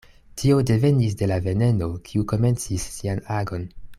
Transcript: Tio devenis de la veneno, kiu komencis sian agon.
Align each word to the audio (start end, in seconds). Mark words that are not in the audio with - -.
Tio 0.41 0.55
devenis 0.69 1.13
de 1.19 1.27
la 1.33 1.37
veneno, 1.49 1.91
kiu 2.09 2.25
komencis 2.33 2.89
sian 2.97 3.23
agon. 3.41 3.71